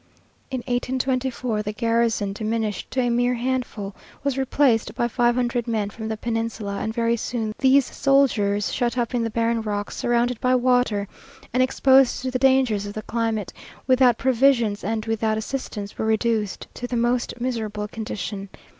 In 0.49 0.61
1824 0.61 1.61
the 1.61 1.73
garrison, 1.73 2.33
diminished 2.33 2.89
to 2.89 3.01
a 3.01 3.11
mere 3.11 3.35
handful, 3.35 3.95
was 4.23 4.35
replaced 4.35 4.95
by 4.95 5.07
five 5.07 5.35
hundred 5.35 5.67
men 5.67 5.91
from 5.91 6.07
the 6.07 6.17
peninsula; 6.17 6.79
and 6.81 6.91
very 6.91 7.15
soon 7.15 7.53
these 7.59 7.85
soldiers, 7.85 8.73
shut 8.73 8.97
up 8.97 9.13
on 9.13 9.21
the 9.21 9.29
barren 9.29 9.61
rocks, 9.61 9.95
surrounded 9.95 10.41
by 10.41 10.55
water, 10.55 11.07
and 11.53 11.61
exposed 11.61 12.23
to 12.23 12.31
the 12.31 12.39
dangers 12.39 12.87
of 12.87 12.93
the 12.93 13.03
climate, 13.03 13.53
without 13.85 14.17
provisions 14.17 14.83
and 14.83 15.05
without 15.05 15.37
assistance, 15.37 15.95
were 15.99 16.05
reduced 16.07 16.65
to 16.73 16.87
the 16.87 16.97
most 16.97 17.39
miserable 17.39 17.87
condition. 17.87 18.49